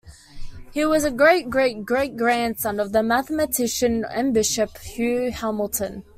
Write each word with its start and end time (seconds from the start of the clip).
He 0.73 0.83
was 0.83 1.03
a 1.03 1.11
great-great-great-grandson 1.11 2.79
of 2.79 2.91
the 2.91 3.03
mathematician 3.03 4.03
and 4.03 4.33
bishop 4.33 4.75
Hugh 4.79 5.29
Hamilton. 5.29 6.03